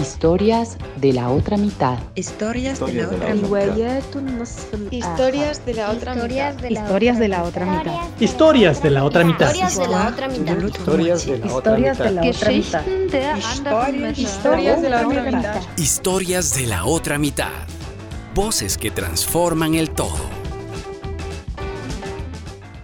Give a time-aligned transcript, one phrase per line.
[0.00, 1.98] Historias de la otra mitad.
[2.14, 3.76] Historias de la otra mitad.
[4.90, 6.54] Historias de la otra mitad.
[6.68, 8.14] Historias de la otra mitad.
[8.20, 9.54] Historias de la otra mitad.
[9.54, 10.54] Historias de la otra mitad.
[10.56, 11.78] Historias de la otra
[12.62, 12.84] mitad.
[14.16, 15.62] Historias de la otra mitad.
[15.76, 17.50] Historias de la otra mitad.
[18.34, 20.39] Voces que transforman el todo.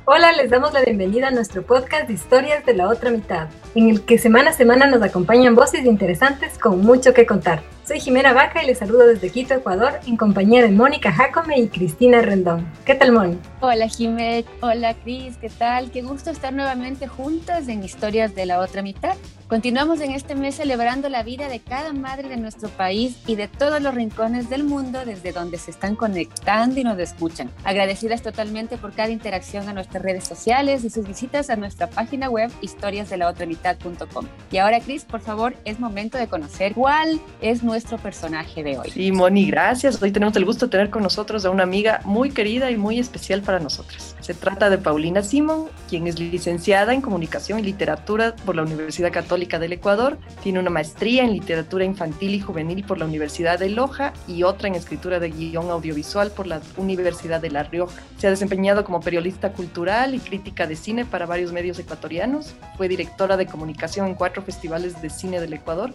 [0.08, 3.90] Hola, les damos la bienvenida a nuestro podcast de Historias de la otra mitad, en
[3.90, 7.64] el que semana a semana nos acompañan voces interesantes con mucho que contar.
[7.84, 11.66] Soy Jimena Vaca y les saludo desde Quito, Ecuador, en compañía de Mónica Jacome y
[11.66, 12.68] Cristina Rendón.
[12.84, 13.40] ¿Qué tal, Mónica?
[13.60, 14.46] Hola, Jimena.
[14.60, 15.38] Hola, Cris.
[15.38, 15.90] ¿Qué tal?
[15.90, 19.16] Qué gusto estar nuevamente juntas en Historias de la otra mitad.
[19.48, 23.46] Continuamos en este mes celebrando la vida de cada madre de nuestro país y de
[23.46, 27.48] todos los rincones del mundo desde donde se están conectando y nos escuchan.
[27.62, 32.28] Agradecidas totalmente por cada interacción a nuestras redes sociales y sus visitas a nuestra página
[32.28, 34.26] web historiasdelaotramitad.com.
[34.50, 38.90] Y ahora, Cris, por favor, es momento de conocer cuál es nuestro personaje de hoy.
[38.90, 40.02] Sí, Moni, gracias.
[40.02, 42.98] Hoy tenemos el gusto de tener con nosotros a una amiga muy querida y muy
[42.98, 44.16] especial para nosotros.
[44.18, 49.12] Se trata de Paulina Simón, quien es licenciada en Comunicación y Literatura por la Universidad
[49.12, 50.18] Católica del Ecuador.
[50.42, 54.68] Tiene una maestría en Literatura Infantil y Juvenil por la Universidad de Loja y otra
[54.68, 58.00] en Escritura de Guión Audiovisual por la Universidad de La Rioja.
[58.16, 62.54] Se ha desempeñado como periodista cultural y crítica de cine para varios medios ecuatorianos.
[62.78, 65.92] Fue directora de comunicación en cuatro festivales de cine del Ecuador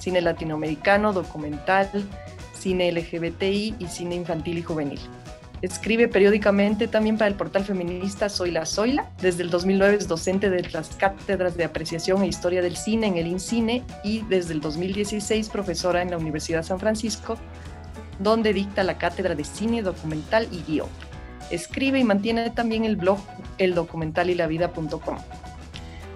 [0.00, 1.88] cine latinoamericano, documental,
[2.54, 5.00] cine LGBTI y cine infantil y juvenil.
[5.62, 9.10] Escribe periódicamente también para el portal feminista Soy la Soyla.
[9.20, 13.18] Desde el 2009 es docente de las cátedras de apreciación e historia del cine en
[13.18, 17.36] el INCINE y desde el 2016 profesora en la Universidad San Francisco,
[18.18, 20.88] donde dicta la cátedra de cine, documental y guion.
[21.50, 23.18] Escribe y mantiene también el blog
[23.58, 25.18] eldocumentalilavida.com.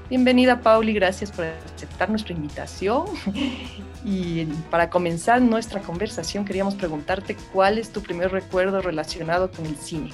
[0.08, 3.04] Bienvenida Pauli, gracias por aceptar nuestra invitación.
[4.04, 9.76] Y para comenzar nuestra conversación queríamos preguntarte cuál es tu primer recuerdo relacionado con el
[9.76, 10.10] cine.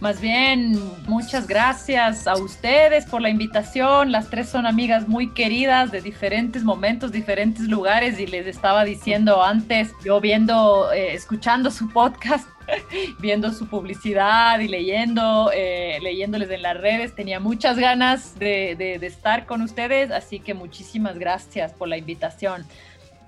[0.00, 4.10] Más bien, muchas gracias a ustedes por la invitación.
[4.12, 9.42] Las tres son amigas muy queridas de diferentes momentos, diferentes lugares y les estaba diciendo
[9.42, 12.48] antes, yo viendo, eh, escuchando su podcast,
[13.20, 17.14] viendo su publicidad y leyendo, eh, leyéndoles en las redes.
[17.14, 22.64] Tenía muchas ganas de, de estar con ustedes, así que muchísimas gracias por la invitación.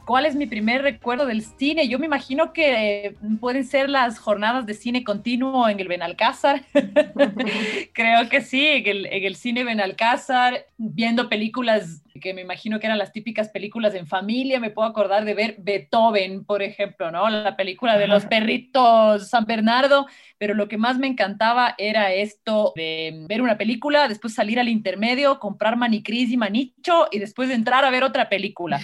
[0.05, 1.89] ¿Cuál es mi primer recuerdo del cine?
[1.89, 6.63] Yo me imagino que eh, pueden ser las jornadas de cine continuo en el Benalcázar.
[7.93, 12.87] Creo que sí, en el, en el cine Benalcázar, viendo películas que me imagino que
[12.87, 14.59] eran las típicas películas en familia.
[14.59, 17.29] Me puedo acordar de ver Beethoven, por ejemplo, ¿no?
[17.29, 20.07] La película de los perritos San Bernardo.
[20.39, 24.71] Pero lo que más me encantaba era esto de ver una película, después salir al
[24.71, 28.81] intermedio, comprar manicris y manicho y después entrar a ver otra película.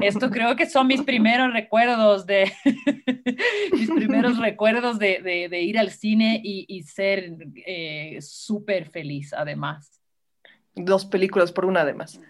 [0.00, 2.52] Esto creo que son mis primeros recuerdos de
[3.72, 10.03] mis primeros recuerdos de, de, ir al cine y, y ser eh, súper feliz además
[10.74, 12.20] dos películas por una además.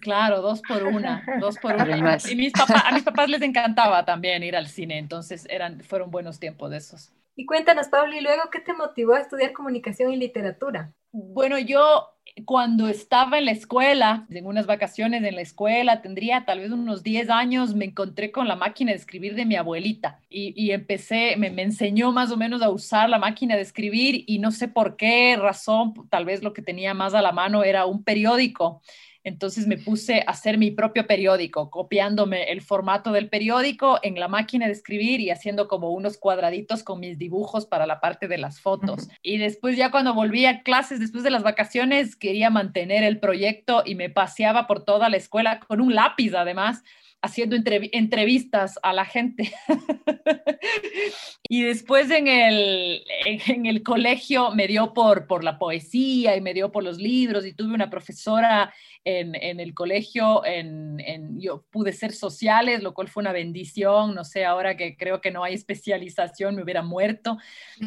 [0.00, 2.18] Claro, dos por una, dos por una.
[2.28, 6.10] Y mis papás, a mis papás les encantaba también ir al cine, entonces eran, fueron
[6.10, 7.12] buenos tiempos de esos.
[7.34, 10.92] Y cuéntanos, Pablo, ¿y luego qué te motivó a estudiar comunicación y literatura?
[11.18, 12.10] Bueno, yo
[12.44, 17.02] cuando estaba en la escuela, en unas vacaciones en la escuela, tendría tal vez unos
[17.02, 20.20] 10 años, me encontré con la máquina de escribir de mi abuelita.
[20.28, 24.40] Y, empecé, me, me, enseñó más o menos a usar la máquina de escribir y
[24.40, 27.86] no sé por qué razón, tal vez lo que tenía más a la mano era
[27.86, 28.82] un periódico
[29.26, 34.28] entonces me puse a hacer mi propio periódico, copiándome el formato del periódico en la
[34.28, 38.38] máquina de escribir y haciendo como unos cuadraditos con mis dibujos para la parte de
[38.38, 39.08] las fotos.
[39.22, 43.82] Y después ya cuando volví a clases, después de las vacaciones, quería mantener el proyecto
[43.84, 46.84] y me paseaba por toda la escuela con un lápiz además
[47.26, 49.52] haciendo entrevistas a la gente.
[51.48, 56.54] y después en el, en el colegio me dio por, por la poesía y me
[56.54, 58.72] dio por los libros y tuve una profesora
[59.06, 64.44] en, el colegio, en, yo pude ser sociales, lo cual fue una bendición, no sé,
[64.44, 67.38] ahora que creo que no hay especialización me hubiera muerto,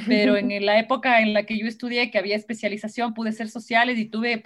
[0.08, 4.00] pero en la época en la que yo estudié, que había especialización, pude ser sociales
[4.00, 4.44] y tuve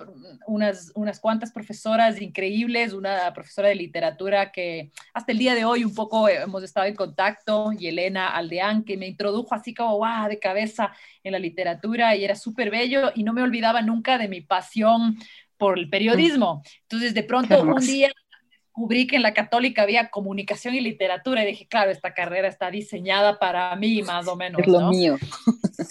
[0.48, 4.83] unas, unas cuantas profesoras increíbles, una profesora de literatura que
[5.14, 8.98] hasta el día de hoy un poco hemos estado en contacto, y Elena Aldeán, que
[8.98, 10.92] me introdujo así como, wow, de cabeza
[11.24, 15.18] en la literatura y era súper bello y no me olvidaba nunca de mi pasión
[15.58, 16.62] por el periodismo.
[16.82, 18.12] Entonces, de pronto, un día,
[18.74, 22.72] descubrí que en la católica había comunicación y literatura y dije, claro, esta carrera está
[22.72, 24.62] diseñada para mí más o menos.
[24.62, 25.18] Es lo mío.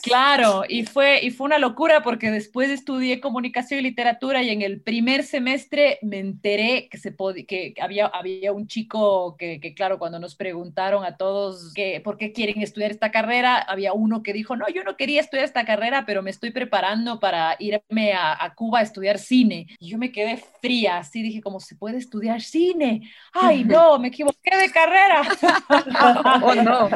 [0.03, 4.63] Claro, y fue, y fue una locura porque después estudié comunicación y literatura y en
[4.63, 7.15] el primer semestre me enteré que, se
[7.47, 12.17] que había, había un chico que, que, claro, cuando nos preguntaron a todos que, por
[12.17, 15.65] qué quieren estudiar esta carrera, había uno que dijo, no, yo no quería estudiar esta
[15.65, 19.69] carrera, pero me estoy preparando para irme a, a Cuba a estudiar cine.
[19.79, 22.72] Y yo me quedé fría, así dije, ¿cómo se puede estudiar cine?
[23.33, 25.23] Ay, no, me equivoqué de carrera.
[26.43, 26.89] oh, no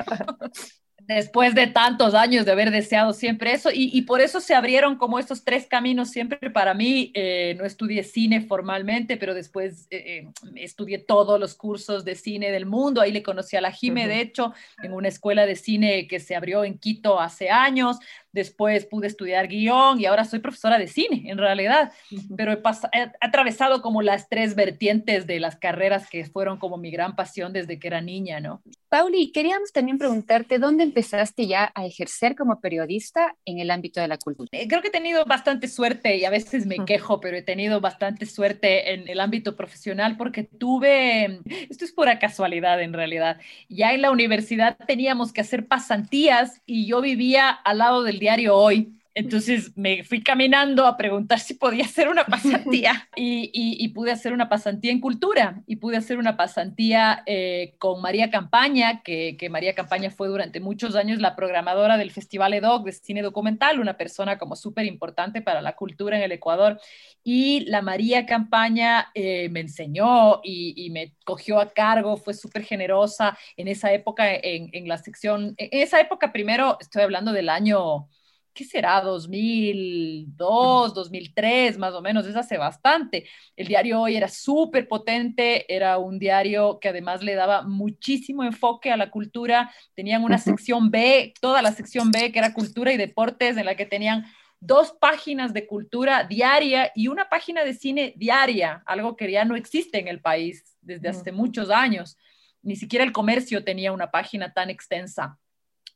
[1.07, 5.19] después de tantos años de haber deseado siempre eso, y, por eso se abrieron como
[5.19, 7.13] estos tres caminos siempre para mí.
[7.15, 12.51] Eh, no estudié cine formalmente, pero después eh, eh, estudié todos los cursos de cine
[12.51, 13.01] del mundo.
[13.01, 14.53] Ahí le conocí a la Jime, de hecho,
[14.83, 17.99] en una escuela de cine que se abrió en Quito hace años
[18.37, 21.91] después pude estudiar guion y ahora soy profesora de cine, en realidad,
[22.37, 22.61] pero he,
[22.93, 27.53] he, atravesado como las tres vertientes de las carreras que fueron como mi gran pasión
[27.53, 28.63] desde que era niña, ¿no?
[28.89, 34.09] Pauli, queríamos también preguntarte, ¿dónde empezaste ya a ejercer como periodista en el ámbito de
[34.09, 34.49] la cultura?
[34.53, 37.81] Eh, creo que he tenido bastante suerte y a veces me quejo, pero he tenido
[37.81, 43.39] bastante suerte en el ámbito profesional porque tuve, esto es pura casualidad en realidad,
[43.69, 48.57] ya en la universidad teníamos que hacer pasantías y yo vivía al lado del diario
[48.57, 48.93] hoy.
[49.17, 54.35] Entonces me fui caminando a preguntar si podía hacer una pasantía y, y, pude hacer
[54.35, 59.49] una pasantía en cultura y pude hacer una pasantía eh, con María Campaña, que, que,
[59.49, 63.97] María Campaña fue durante muchos años la programadora del Festival EDOC de cine documental, una
[63.97, 66.79] persona como súper importante para la cultura en el Ecuador.
[67.25, 72.65] Y la María Campaña eh, me enseñó y, y, me cogió a cargo, fue súper
[72.65, 77.49] generosa en esa época en, en la sección, en esa época primero, estoy hablando del
[77.49, 78.09] año
[78.57, 79.01] ¿qué será?
[79.03, 83.29] 2002, 2003, más o menos, es hace bastante.
[83.55, 88.91] El diario Hoy era súper potente, era un diario que además le daba muchísimo enfoque
[88.91, 89.71] a la cultura.
[89.95, 93.77] Tenían una sección B, toda la sección B, que era cultura y deportes, en la
[93.77, 94.25] que tenían
[94.59, 99.55] dos páginas de cultura diaria y una página de cine diaria, algo que ya no
[99.55, 102.17] existe en el país desde hace muchos años.
[102.63, 105.39] Ni siquiera el comercio tenía una página tan extensa.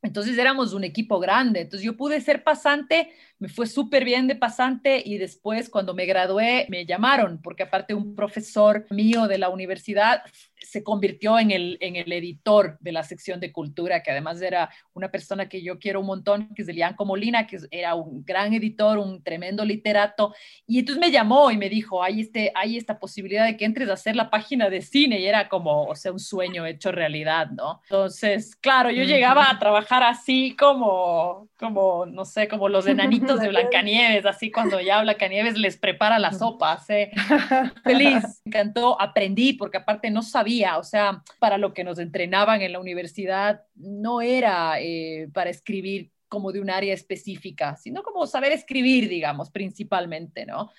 [0.03, 1.61] Entonces éramos un equipo grande.
[1.61, 6.07] Entonces yo pude ser pasante, me fue súper bien de pasante y después cuando me
[6.07, 10.23] gradué me llamaron porque aparte un profesor mío de la universidad
[10.61, 14.71] se convirtió en el, en el editor de la sección de cultura, que además era
[14.93, 18.53] una persona que yo quiero un montón, que es Elianco Molina, que era un gran
[18.53, 20.35] editor, un tremendo literato.
[20.67, 23.89] Y entonces me llamó y me dijo, hay, este, hay esta posibilidad de que entres
[23.89, 25.21] a hacer la página de cine.
[25.21, 27.81] Y era como, o sea, un sueño hecho realidad, ¿no?
[27.85, 33.49] Entonces, claro, yo llegaba a trabajar así como, como no sé, como los enanitos de
[33.51, 36.79] Blancanieves, así cuando ya Blancanieves les prepara la sopa.
[36.79, 37.09] ¿sí?
[37.85, 42.63] Feliz, me encantó, aprendí, porque aparte no sabía o sea, para lo que nos entrenaban
[42.63, 48.27] en la universidad no era eh, para escribir como de un área específica, sino como
[48.27, 50.71] saber escribir, digamos, principalmente, ¿no?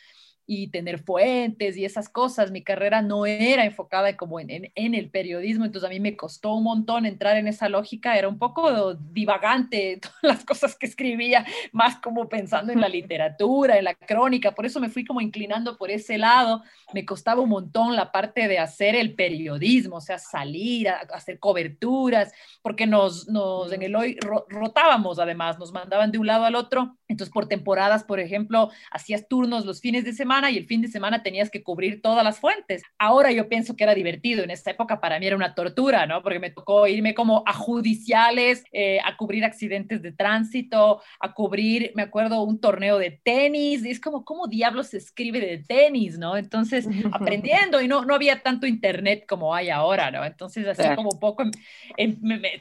[0.54, 2.52] Y tener fuentes y esas cosas.
[2.52, 6.56] Mi carrera no era enfocada como en, en, el periodismo, entonces a mí me costó
[6.56, 11.46] un montón entrar en esa lógica, era un poco divagante todas las cosas que escribía,
[11.72, 15.78] más como pensando en la literatura, en la crónica, por eso me fui como inclinando
[15.78, 16.64] por ese lado.
[16.94, 21.40] Me costaba un montón la parte de hacer el periodismo, o sea, salir a, hacer
[21.40, 24.18] coberturas, porque nos, nos en el hoy
[24.50, 29.30] rotábamos además, nos mandaban de un lado al otro, entonces por temporadas, por ejemplo, hacías
[29.30, 32.40] turnos los fines de semana y el fin de semana tenías que cubrir todas las
[32.40, 32.84] fuentes.
[32.98, 36.24] Ahora yo pienso que era divertido, en esta época para mí era una tortura, ¿no?
[36.24, 41.92] Porque me tocó irme como a judiciales, eh, a cubrir accidentes de tránsito, a cubrir,
[41.96, 46.18] me acuerdo, un torneo de tenis, y es como, ¿cómo diablos se escribe de tenis,
[46.18, 46.38] ¿no?
[46.38, 50.24] Entonces, aprendiendo y no, no había tanto internet como hay ahora, ¿no?
[50.24, 51.44] Entonces, así como como poco,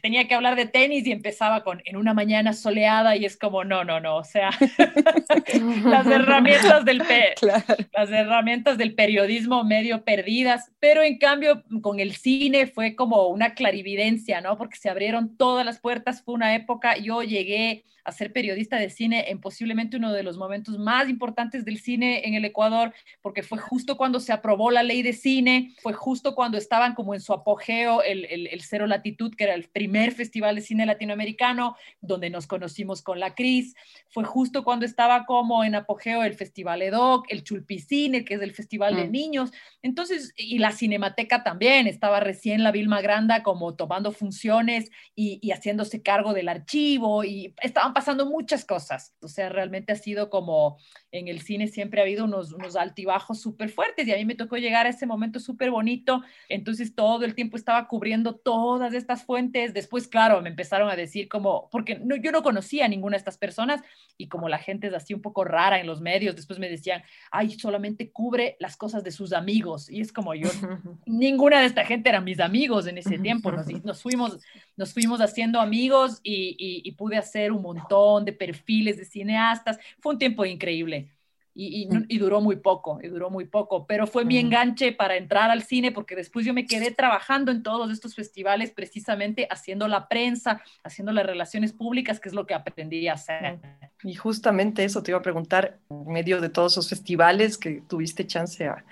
[0.02, 3.64] tenía que hablar de tenis y empezaba con, en una mañana soleada y es como,
[3.64, 4.50] no, no, no, o sea,
[5.84, 7.34] las herramientas del, pe
[7.94, 13.54] las herramientas del periodismo medio perdidas, pero en cambio con el cine fue como una
[13.54, 14.56] clarividencia, ¿no?
[14.56, 18.90] Porque se abrieron todas las puertas, fue una época, yo llegué a ser periodista de
[18.90, 23.42] cine en posiblemente uno de los momentos más importantes del cine en el Ecuador, porque
[23.42, 27.20] fue justo cuando se aprobó la ley de cine, fue justo cuando estaban como en
[27.20, 32.30] su apogeo el, el, Cero Latitud, que era el primer festival de cine latinoamericano, donde
[32.30, 33.74] nos conocimos con la Cris,
[34.08, 38.54] fue justo cuando estaba como en apogeo el Festival EDOC, el Chulpicine, que es el
[38.54, 39.10] Festival de mm.
[39.10, 39.50] Niños.
[39.82, 46.02] Entonces, y la Cinemateca también, estaba recién la Vilma Granda como tomando funciones y, haciéndose
[46.02, 49.14] cargo del archivo y estaban pasando muchas cosas.
[49.20, 50.78] O sea, realmente ha sido como
[51.12, 54.36] en el cine siempre ha habido unos, unos altibajos súper fuertes y a mí me
[54.36, 56.22] tocó llegar a ese momento súper bonito.
[56.48, 59.74] Entonces, todo el tiempo estaba cubriendo todas estas fuentes.
[59.74, 63.18] Después, claro, me empezaron a decir como, porque no, yo no conocía a ninguna de
[63.18, 63.82] estas personas
[64.16, 67.02] y como la gente es así un poco rara en los medios, después me decían,
[67.30, 69.90] ay, solamente cubre las cosas de sus amigos.
[69.90, 70.48] Y es como yo,
[71.06, 73.50] ninguna de esta gente eran mis amigos en ese tiempo.
[73.50, 74.38] Nos, nos fuimos,
[74.76, 79.78] nos fuimos haciendo amigos y, y pude hacer un montón de perfiles de cineastas.
[79.98, 80.99] Fue un tiempo increíble
[81.54, 85.62] y, duró muy poco, y duró muy poco, pero fue mi enganche para entrar al
[85.62, 90.62] cine porque después yo me quedé trabajando en todos estos festivales precisamente haciendo la prensa,
[90.84, 93.58] haciendo las relaciones públicas, que es lo que aprendí a hacer.
[94.02, 98.26] Y justamente eso te iba a preguntar, en medio de todos esos festivales que tuviste
[98.26, 98.84] chance a,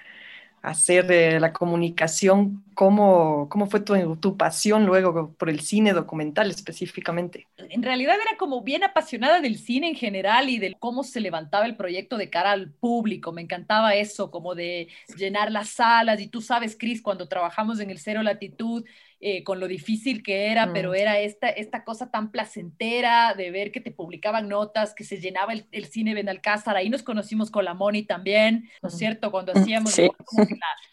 [0.63, 6.51] hacer eh, la comunicación, ¿cómo, cómo fue tu, tu, pasión luego por el cine documental
[6.51, 7.47] específicamente?
[7.57, 11.67] En realidad era como bien apasionada del cine en general y de cómo se levantaba
[11.67, 13.33] el proyecto de cara al público.
[13.33, 16.21] Me encantaba eso, como de llenar las salas.
[16.21, 18.85] Y tú sabes, Cris, cuando trabajamos en el Cero Latitud,
[19.21, 20.95] eh, con lo difícil que era, pero mm.
[20.95, 25.53] era esta, esta cosa tan placentera de ver que te publicaban notas, que se llenaba
[25.53, 29.33] el, cine Benalcázar, ahí nos conocimos con la Moni también, ¿no es cierto?
[29.33, 29.99] Cuando hacíamos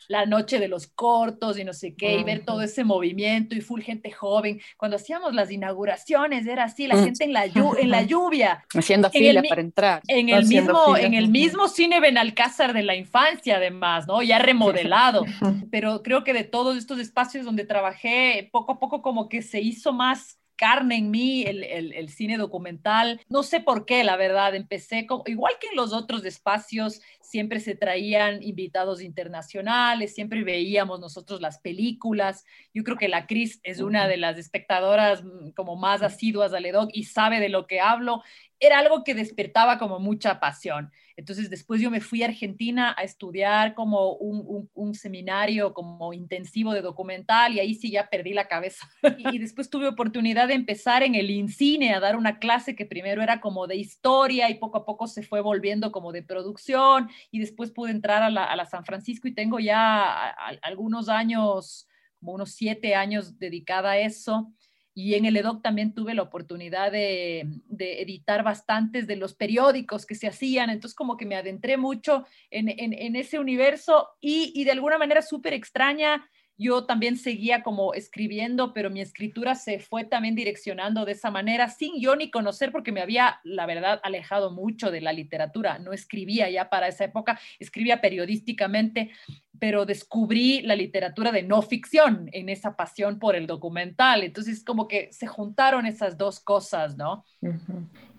[0.07, 3.61] la, noche de los cortos y no sé qué, y ver todo ese movimiento y
[3.61, 7.03] full gente joven, cuando hacíamos las inauguraciones era así, la mm.
[7.03, 8.65] gente en la, en la lluvia.
[8.73, 10.01] Haciendo fila para entrar.
[10.07, 14.23] En el, mismo, en el mismo cine Benalcázar de la infancia además, ¿no?
[14.23, 15.25] Ya remodelado,
[15.71, 18.14] pero creo que de todos estos espacios donde trabajé,
[18.51, 23.21] poco a poco como que se hizo más carne en mí el, cine documental.
[23.29, 27.59] No sé por qué, la verdad, empecé como, igual que en los otros espacios, siempre
[27.59, 32.45] se traían invitados internacionales, siempre veíamos nosotros las películas.
[32.73, 36.65] Yo creo que la Cris es una de las espectadoras mm, como más asiduas al
[36.65, 38.23] EDOC y sabe de lo que hablo.
[38.59, 40.91] Era algo que despertaba como mucha pasión.
[41.17, 46.73] Entonces después yo me fui a Argentina a estudiar como un, un, seminario como intensivo
[46.73, 48.89] de documental y ahí sí ya perdí la cabeza.
[49.17, 53.21] y después tuve oportunidad de empezar en el INCINE a dar una clase que primero
[53.21, 57.39] era como de historia y poco a poco se fue volviendo como de producción y
[57.39, 60.29] después pude entrar a la, a la San Francisco y tengo ya
[60.61, 61.87] algunos años,
[62.19, 64.51] como unos siete años dedicada a eso.
[64.97, 67.41] Y en el EDOC también tuve la oportunidad de,
[67.77, 72.69] editar bastantes de los periódicos que se hacían, entonces como que me adentré mucho en,
[72.69, 78.73] en, ese universo y, y de alguna manera súper extraña yo también seguía como escribiendo,
[78.73, 82.91] pero mi escritura se fue también direccionando de esa manera, sin yo ni conocer, porque
[82.91, 85.79] me había, la verdad, alejado mucho de la literatura.
[85.79, 89.11] No escribía ya para esa época, escribía periodísticamente,
[89.59, 94.23] pero descubrí la literatura de no ficción en esa pasión por el documental.
[94.23, 97.25] Entonces, como que se juntaron esas dos cosas, ¿no?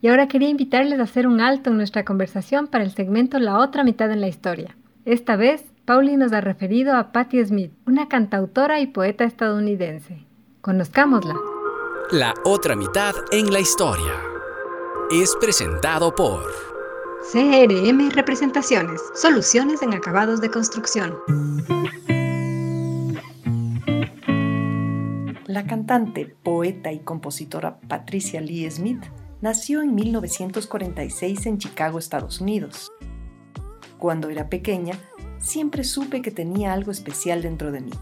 [0.02, 3.58] Y ahora quería invitarles a hacer un alto en nuestra conversación para el segmento La
[3.58, 4.76] otra mitad en la historia.
[5.04, 10.26] Esta vez Pauli nos ha referido a Patti Smith, una cantautora y poeta estadounidense.
[10.60, 11.36] Conozcámosla.
[12.10, 14.12] La otra mitad en la historia
[15.12, 16.42] es presentado por
[17.30, 21.18] CRM Representaciones, soluciones en acabados de construcción.
[25.46, 29.04] La cantante, poeta y compositora Patricia Lee Smith
[29.40, 32.90] nació en 1946 en Chicago, Estados Unidos.
[33.98, 34.98] Cuando era pequeña,
[35.46, 37.92] siempre supe que tenía algo especial dentro de mí.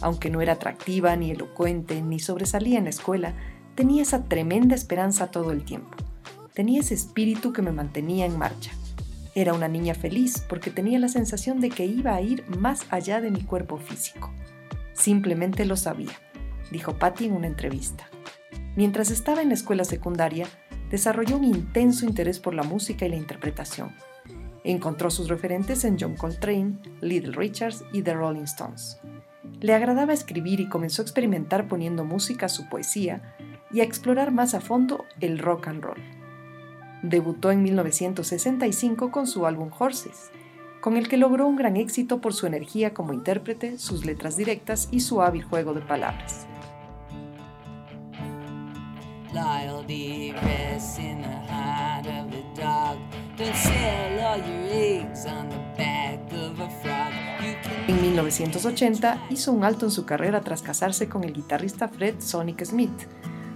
[0.00, 3.34] Aunque no era atractiva, ni elocuente, ni sobresalía en la escuela,
[3.74, 5.96] tenía esa tremenda esperanza todo el tiempo.
[6.54, 8.72] Tenía ese espíritu que me mantenía en marcha.
[9.34, 13.20] Era una niña feliz porque tenía la sensación de que iba a ir más allá
[13.20, 14.32] de mi cuerpo físico.
[14.92, 16.18] Simplemente lo sabía,
[16.72, 18.08] dijo Patty en una entrevista.
[18.74, 20.48] Mientras estaba en la escuela secundaria,
[20.90, 23.92] desarrolló un intenso interés por la música y la interpretación
[24.64, 29.00] Encontró sus referentes en John Coltrane, Little Richards y The Rolling Stones.
[29.60, 33.34] Le agradaba escribir y comenzó a experimentar poniendo música a su poesía
[33.70, 36.02] y a explorar más a fondo el rock and roll.
[37.02, 40.30] Debutó en 1965 con su álbum Horses,
[40.80, 44.88] con el que logró un gran éxito por su energía como intérprete, sus letras directas
[44.90, 46.46] y su hábil juego de palabras.
[57.86, 62.64] En 1980 hizo un alto en su carrera tras casarse con el guitarrista Fred Sonic
[62.64, 63.06] Smith.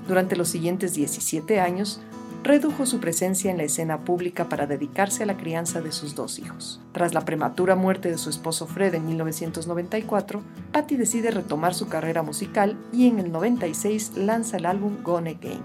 [0.07, 2.01] Durante los siguientes 17 años
[2.45, 6.39] redujo su presencia en la escena pública para dedicarse a la crianza de sus dos
[6.39, 6.81] hijos.
[6.93, 12.23] Tras la prematura muerte de su esposo Fred en 1994, Patti decide retomar su carrera
[12.23, 15.63] musical y en el 96 lanza el álbum Gone Again.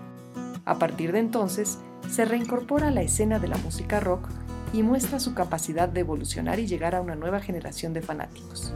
[0.66, 1.78] A partir de entonces,
[2.10, 4.30] se reincorpora a la escena de la música rock
[4.74, 8.74] y muestra su capacidad de evolucionar y llegar a una nueva generación de fanáticos.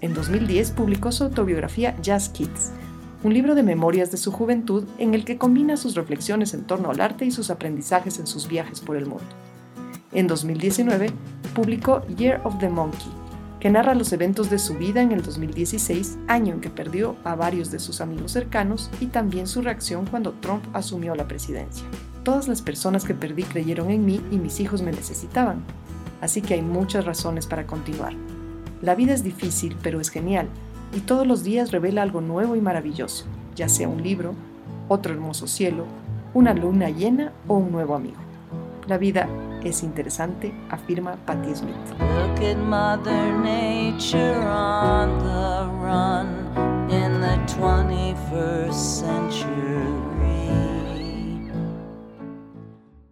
[0.00, 2.72] En 2010 publicó su autobiografía Jazz Kids,
[3.22, 6.90] un libro de memorias de su juventud en el que combina sus reflexiones en torno
[6.90, 9.24] al arte y sus aprendizajes en sus viajes por el mundo.
[10.12, 11.10] En 2019
[11.54, 13.10] publicó Year of the Monkey,
[13.60, 17.34] que narra los eventos de su vida en el 2016, año en que perdió a
[17.34, 21.84] varios de sus amigos cercanos, y también su reacción cuando Trump asumió la presidencia.
[22.24, 25.62] Todas las personas que perdí creyeron en mí y mis hijos me necesitaban,
[26.22, 28.14] así que hay muchas razones para continuar.
[28.80, 30.48] La vida es difícil, pero es genial,
[30.96, 34.34] y todos los días revela algo nuevo y maravilloso, ya sea un libro,
[34.88, 35.84] otro hermoso cielo,
[36.32, 38.29] una luna llena o un nuevo amigo.
[38.90, 39.28] La vida
[39.62, 41.76] es interesante, afirma Patti Smith.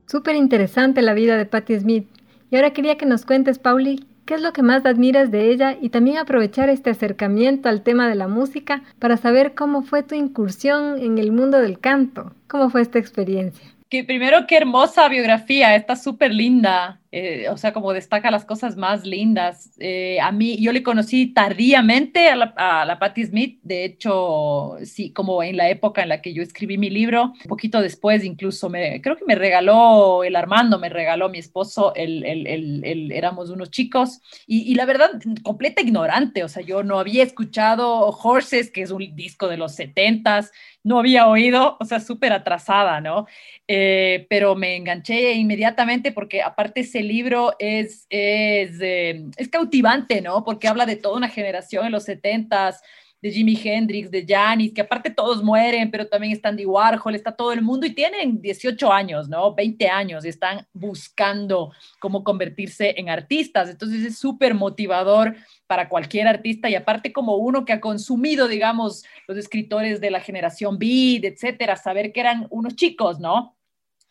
[0.06, 2.08] Súper interesante la vida de Patti Smith.
[2.50, 5.78] Y ahora quería que nos cuentes, Pauli, ¿Qué es lo que más admiras de ella?
[5.80, 10.16] Y también aprovechar este acercamiento al tema de la música para saber cómo fue tu
[10.16, 12.32] incursión en el mundo del canto.
[12.48, 13.77] ¿Cómo fue esta experiencia?
[13.88, 17.00] Que primero, qué hermosa biografía, está súper linda.
[17.10, 19.70] Eh, o sea, como destaca las cosas más lindas.
[19.78, 25.10] Eh, a mí, yo le conocí tardíamente a la, a Patti Smith, de hecho, sí,
[25.12, 28.68] como en la época en la que yo escribí mi libro, un poquito después incluso,
[28.68, 33.48] me, creo que me regaló el Armando, me regaló mi esposo, el, el, el, éramos
[33.48, 35.10] unos chicos, y, y, la verdad,
[35.42, 39.74] completa ignorante, o sea, yo no había escuchado Horses, que es un disco de los
[39.74, 40.52] setentas,
[40.84, 43.26] no había oído, o sea, súper atrasada, ¿no?
[43.66, 50.44] Eh, pero me enganché inmediatamente porque aparte ese libro es, es, eh, es cautivante, ¿no?
[50.44, 52.82] Porque habla de toda una generación en los setentas,
[53.20, 57.32] de Jimi Hendrix, de Janis, que aparte todos mueren, pero también está Andy Warhol, está
[57.32, 59.54] todo el mundo y tienen 18 años, ¿no?
[59.54, 63.70] 20 años y están buscando cómo convertirse en artistas.
[63.70, 65.34] Entonces es súper motivador
[65.66, 70.20] para cualquier artista y aparte como uno que ha consumido, digamos, los escritores de la
[70.20, 73.57] generación Beat, etcétera, saber que eran unos chicos, ¿no?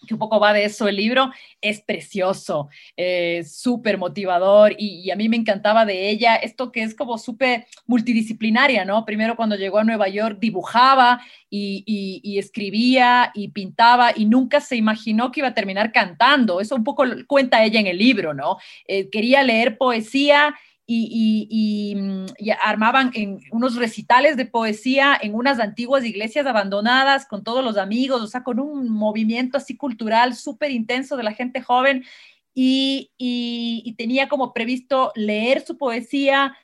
[0.06, 5.16] Que un poco va de eso el libro, es precioso, eh, súper motivador y, a
[5.16, 9.06] mí me encantaba de ella esto que es como súper multidisciplinaria, ¿no?
[9.06, 15.32] Primero cuando llegó a Nueva York dibujaba y, escribía y pintaba y nunca se imaginó
[15.32, 18.58] que iba a terminar cantando, eso un poco cuenta ella en el libro, ¿no?
[18.86, 20.56] Eh, quería leer poesía
[20.90, 27.64] Mm, y, armaban en unos recitales de poesía en unas antiguas iglesias abandonadas con todos
[27.64, 32.06] los amigos, o sea, con un movimiento así cultural súper intenso de la gente joven
[32.54, 36.56] y, y, tenía como previsto leer su poesía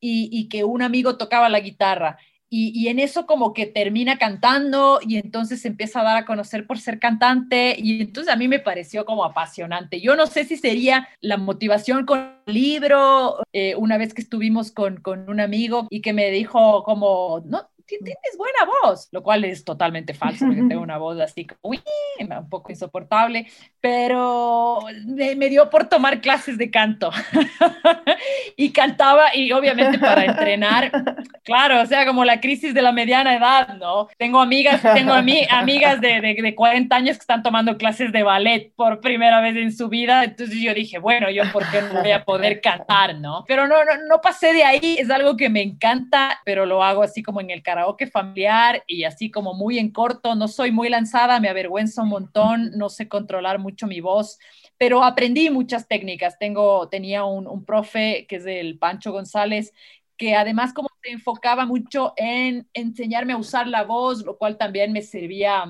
[0.00, 2.18] y, que un amigo tocaba la guitarra.
[2.54, 6.66] Y, en eso como que termina cantando y entonces se empieza a dar a conocer
[6.66, 10.02] por ser cantante y entonces a mí me pareció como apasionante.
[10.02, 14.70] Yo no sé si sería la motivación con el libro, eh, una vez que estuvimos
[14.70, 19.44] con, con un amigo y que me dijo como, no, tienes buena voz, lo cual
[19.44, 23.46] es totalmente falso, porque tengo una voz así, un poco insoportable,
[23.80, 27.10] pero me, dio por tomar clases de canto
[28.56, 30.90] y cantaba y obviamente para entrenar,
[31.44, 34.08] claro, o sea, como la crisis de la mediana edad, ¿no?
[34.16, 38.72] Tengo amigas, tengo amigas de, de, de 40 años que están tomando clases de ballet
[38.76, 42.12] por primera vez en su vida, entonces yo dije, bueno, yo por qué no voy
[42.12, 43.44] a poder cantar, ¿no?
[43.46, 47.02] Pero no, no, no pasé de ahí, es algo que me encanta, pero lo hago
[47.02, 50.88] así como en el karaoke familiar y así como muy en corto, no soy muy
[50.88, 54.38] lanzada, me avergüenza un montón, no sé controlar mucho mi voz,
[54.78, 56.38] pero aprendí muchas técnicas.
[56.38, 59.72] Tengo, tenía un, un profe que es el Pancho González,
[60.16, 64.92] que además como se enfocaba mucho en enseñarme a usar la voz, lo cual también
[64.92, 65.64] me servía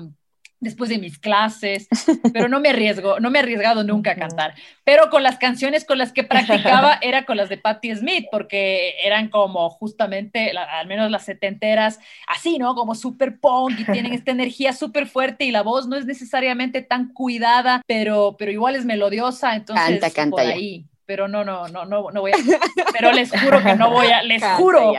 [0.63, 1.87] después de mis clases,
[2.33, 4.55] pero no me arriesgo, no me he arriesgado nunca a cantar.
[4.83, 8.95] Pero con las canciones con las que practicaba era con las de Patti Smith, porque
[9.03, 12.75] eran como justamente, al menos las setenteras, así, ¿no?
[12.75, 16.81] Como súper punk y tienen esta energía súper fuerte y la voz no es necesariamente
[16.81, 20.85] tan cuidada, pero, pero igual es melodiosa, entonces canta, canta por ahí.
[21.05, 22.35] Pero no, no, no, no, no voy a,
[22.93, 24.93] pero les juro que no voy a, les juro,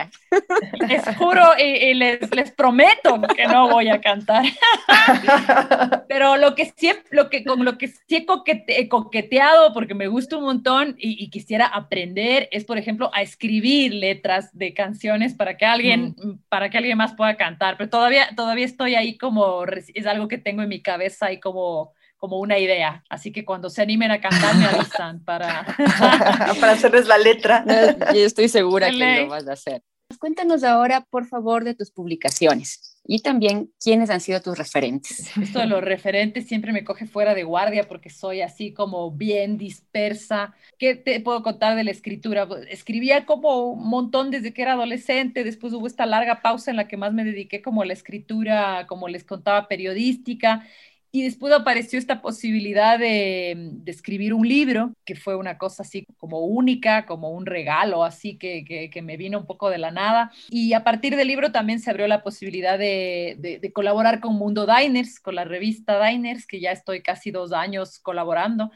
[0.87, 4.45] les juro y, les, les, prometo que no voy a cantar.
[6.07, 8.25] pero lo que sí, lo que, con lo que sí
[8.67, 13.93] he coqueteado, porque me gusta un montón y, quisiera aprender, es, por ejemplo, a escribir
[13.93, 16.15] letras de canciones para que alguien,
[16.49, 20.37] para que alguien más pueda cantar, pero todavía, todavía estoy ahí como, es algo que
[20.37, 21.94] tengo en mi cabeza y como
[22.25, 23.03] como una idea.
[23.07, 25.63] Así que cuando se animen a cantar, me avisan para...
[26.59, 27.63] para hacerles la letra.
[28.15, 29.83] yo estoy segura que lo vas a hacer.
[30.17, 35.37] Cuéntanos ahora, por favor, de tus publicaciones y también quiénes han sido tus referentes.
[35.37, 39.59] Esto de los referentes siempre me coge fuera de guardia porque soy así como bien
[39.59, 40.55] dispersa.
[40.79, 42.47] ¿Qué te puedo contar de la escritura?
[42.69, 46.87] Escribía como un montón desde que era adolescente, después hubo esta larga pausa en la
[46.87, 50.65] que más me dediqué como a la escritura, como les contaba, periodística
[51.15, 56.41] y después apareció esta posibilidad de, escribir un libro, que fue una cosa así como
[56.41, 60.33] única, como un regalo, así que, que, me vino un poco de la nada.
[60.49, 64.67] Y a partir del libro también se abrió la posibilidad de, de, colaborar con Mundo
[64.67, 68.71] Diners, con la revista Diners, que ya estoy casi dos años colaborando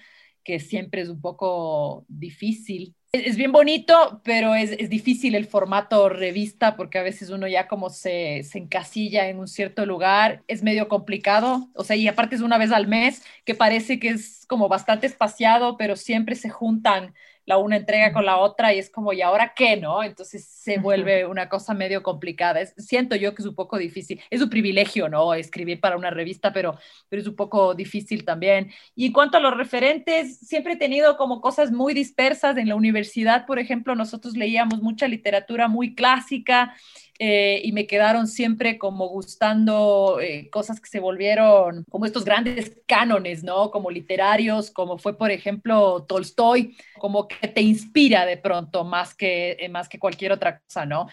[0.46, 6.10] que siempre es un poco difícil es bien bonito, pero es, es, difícil el formato
[6.10, 10.62] revista porque a veces uno ya como se, se, encasilla en un cierto lugar, es
[10.62, 14.46] medio complicado, o sea, y aparte es una vez al mes, que parece que es
[14.48, 17.16] como bastante espaciado, pero siempre se juntan
[17.50, 20.04] la una entrega con la otra y es como, ¿y ahora qué, no?
[20.04, 22.64] Entonces se vuelve una cosa medio complicada.
[22.78, 24.22] siento yo que es un poco difícil.
[24.30, 25.34] Es un privilegio, ¿no?
[25.34, 26.78] Escribir para una revista, pero,
[27.10, 28.72] pero es un poco difícil también.
[28.94, 32.56] Y en cuanto a los referentes, siempre he tenido como cosas muy dispersas.
[32.56, 36.76] En la universidad, por ejemplo, nosotros leíamos mucha literatura muy clásica
[37.20, 42.82] eh, y me quedaron siempre como gustando eh, cosas que se volvieron como estos grandes
[42.88, 43.72] cánones, ¿no?
[43.72, 49.58] Como literarios, como fue, por ejemplo, Tolstoy, como que te inspira de pronto más que,
[49.60, 51.08] eh, más que cualquier otra cosa, ¿no?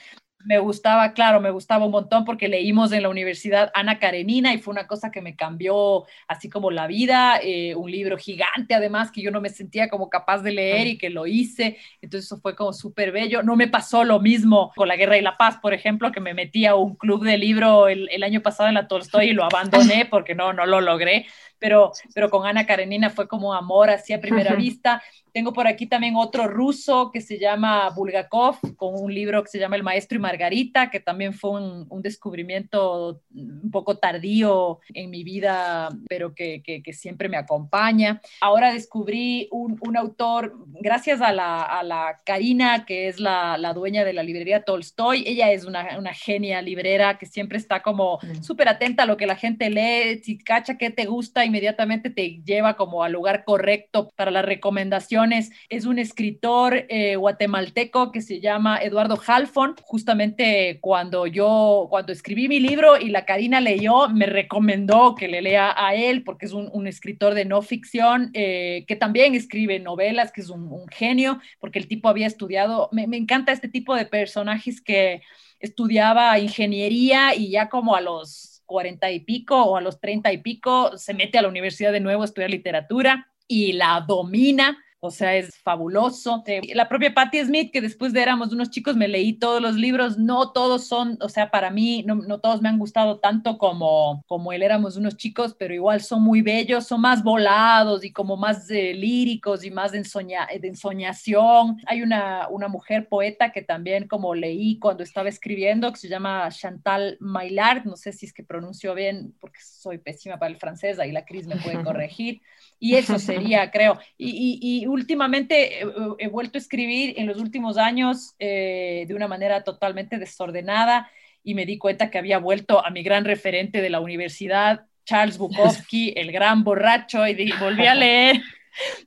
[0.46, 4.58] Me gustaba, claro, me gustaba un montón porque leímos en la universidad Ana Karenina y
[4.58, 9.10] fue una cosa que me cambió así como la vida, eh, un libro gigante además
[9.10, 12.40] que yo no me sentía como capaz de leer y que lo hice, entonces eso
[12.40, 13.42] fue como súper bello.
[13.42, 16.32] No me pasó lo mismo con La Guerra y la Paz, por ejemplo, que me
[16.32, 19.44] metí a un club de libro el, el año pasado en la Tolstoy y lo
[19.44, 21.26] abandoné porque no, no lo logré,
[21.58, 25.02] pero, pero con Ana Karenina fue como amor así a primera vista.
[25.36, 29.58] Tengo por aquí también otro ruso que se llama Bulgakov, con un libro que se
[29.58, 35.24] llama El Maestro y Margarita, que también fue un, descubrimiento un poco tardío en mi
[35.24, 38.22] vida, pero que, que, siempre me acompaña.
[38.40, 43.74] Ahora descubrí un, un autor, gracias a la, a la Karina, que es la, la,
[43.74, 45.24] dueña de la librería Tolstoy.
[45.26, 49.26] Ella es una, una genia librera que siempre está como súper atenta a lo que
[49.26, 54.10] la gente lee, si cacha qué te gusta, inmediatamente te lleva como al lugar correcto
[54.16, 59.76] para las recomendaciones es un escritor eh, guatemalteco que se llama Eduardo Halfon.
[59.82, 65.42] Justamente cuando yo, cuando escribí mi libro y la Karina leyó, me recomendó que le
[65.42, 70.30] lea a él porque es un, escritor de no ficción eh, que también escribe novelas,
[70.30, 74.06] que es un, genio, porque el tipo había estudiado, me, me encanta este tipo de
[74.06, 75.22] personajes que
[75.58, 80.38] estudiaba ingeniería y ya como a los cuarenta y pico o a los treinta y
[80.38, 85.10] pico se mete a la universidad de nuevo a estudiar literatura y la domina o
[85.10, 86.42] sea, es fabuloso.
[86.74, 90.18] La propia Patti Smith, que después de éramos unos chicos, me leí todos los libros,
[90.18, 94.24] no todos son, o sea, para mí, no, no todos me han gustado tanto como,
[94.26, 98.36] como él éramos unos chicos, pero igual son muy bellos, son más volados y como
[98.36, 101.78] más eh, líricos y más de, ensoña, de ensoñación.
[101.86, 106.48] Hay una, una mujer poeta que también como leí cuando estaba escribiendo, que se llama
[106.50, 110.98] Chantal Maillard, no sé si es que pronuncio bien, porque soy pésima para el francés,
[110.98, 112.40] ahí la Cris me puede corregir.
[112.78, 113.98] Y eso sería, creo.
[114.18, 115.80] Y, y, últimamente
[116.18, 121.10] he, vuelto a escribir en los últimos años eh, de una manera totalmente desordenada
[121.44, 125.38] y me di cuenta que había vuelto a mi gran referente de la universidad, Charles
[125.38, 128.42] Bukowski, el gran borracho, y volví a leer.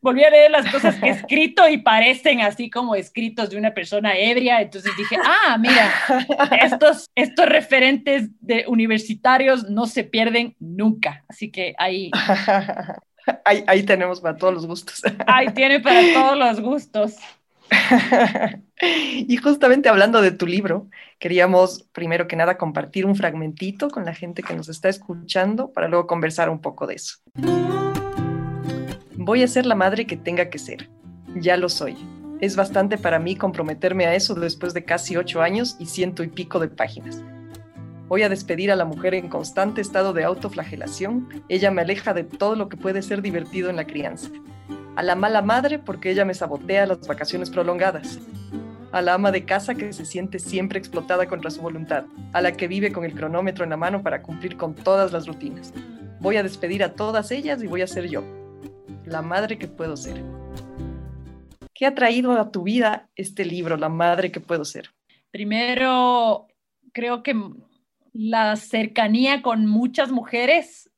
[0.02, 3.72] Volví a leer las cosas que he escrito y parecen así como escritos de una
[3.72, 4.62] persona ebria.
[4.62, 5.94] Entonces dije, ah, mira,
[6.64, 11.24] estos, estos referentes de universitarios no se pierden nunca.
[11.28, 12.10] Así que ahí
[13.46, 15.02] Ahí, tenemos para todos los gustos.
[15.28, 17.16] Ahí tiene para todos los gustos.
[18.82, 20.88] y justamente hablando de tu libro,
[21.20, 25.88] queríamos primero que nada compartir un fragmentito con la gente que nos está escuchando para
[25.88, 27.18] luego conversar un poco de eso.
[29.16, 30.90] Voy a ser la madre que tenga que ser.
[31.36, 31.96] Ya lo soy.
[32.42, 36.30] Es bastante para mí comprometerme a eso después de casi ocho años y ciento y
[36.30, 37.22] pico de páginas.
[38.10, 41.30] Voy a despedir a la mujer en constante estado de autoflagelación.
[41.48, 44.32] Ella me aleja de todo lo que puede ser divertido en la crianza.
[44.96, 48.18] A la mala madre porque ella me sabotea las vacaciones prolongadas.
[48.92, 52.06] A la ama de casa que se siente siempre explotada contra su voluntad.
[52.34, 55.28] A la que vive con el cronómetro en la mano para cumplir con todas las
[55.28, 55.72] rutinas.
[56.20, 58.24] Voy a despedir a todas ellas y voy a ser yo.
[59.06, 60.20] La madre que puedo ser.
[61.76, 64.90] ¿Qué ha traído a tu vida este libro, La madre que puedo ser?
[65.30, 66.48] Primero,
[66.92, 67.36] creo que
[68.14, 70.90] la cercanía con muchas mujeres,